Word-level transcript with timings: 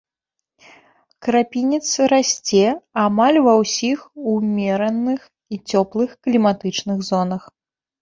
Крапінец 1.27 1.87
расце 2.13 2.65
амаль 3.05 3.39
ва 3.49 3.53
ўсіх 3.61 3.99
ўмераных 4.35 5.21
і 5.31 5.55
цёплых 5.69 6.21
кліматычных 6.27 6.97
зонах. 7.15 7.43